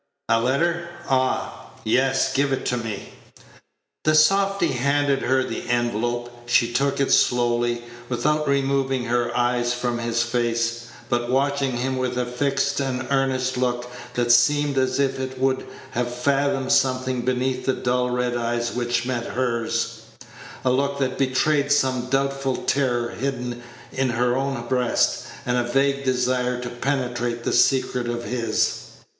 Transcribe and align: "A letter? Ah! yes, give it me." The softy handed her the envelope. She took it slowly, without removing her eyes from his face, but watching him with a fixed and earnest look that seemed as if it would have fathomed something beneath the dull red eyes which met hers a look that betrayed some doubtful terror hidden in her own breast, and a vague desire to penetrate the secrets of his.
"A 0.29 0.41
letter? 0.41 0.89
Ah! 1.07 1.69
yes, 1.83 2.33
give 2.33 2.51
it 2.51 2.71
me." 2.83 3.13
The 4.03 4.15
softy 4.15 4.69
handed 4.69 5.19
her 5.21 5.43
the 5.43 5.69
envelope. 5.69 6.49
She 6.49 6.73
took 6.73 6.99
it 6.99 7.11
slowly, 7.11 7.83
without 8.09 8.47
removing 8.47 9.03
her 9.03 9.29
eyes 9.37 9.75
from 9.75 9.99
his 9.99 10.23
face, 10.23 10.87
but 11.07 11.29
watching 11.29 11.73
him 11.77 11.97
with 11.97 12.17
a 12.17 12.25
fixed 12.25 12.79
and 12.79 13.05
earnest 13.11 13.57
look 13.57 13.91
that 14.15 14.31
seemed 14.31 14.75
as 14.79 14.99
if 14.99 15.19
it 15.19 15.37
would 15.37 15.67
have 15.91 16.11
fathomed 16.11 16.71
something 16.71 17.21
beneath 17.21 17.67
the 17.67 17.73
dull 17.73 18.09
red 18.09 18.35
eyes 18.35 18.71
which 18.73 19.05
met 19.05 19.27
hers 19.27 19.99
a 20.65 20.71
look 20.71 20.97
that 20.97 21.19
betrayed 21.19 21.71
some 21.71 22.07
doubtful 22.09 22.55
terror 22.55 23.09
hidden 23.09 23.61
in 23.91 24.09
her 24.09 24.35
own 24.35 24.67
breast, 24.67 25.27
and 25.45 25.57
a 25.57 25.63
vague 25.63 26.03
desire 26.03 26.59
to 26.59 26.71
penetrate 26.71 27.43
the 27.43 27.53
secrets 27.53 28.09
of 28.09 28.23
his. 28.23 28.79